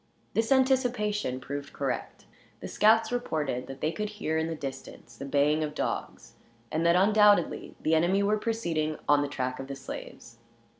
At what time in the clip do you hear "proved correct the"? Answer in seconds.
1.39-2.67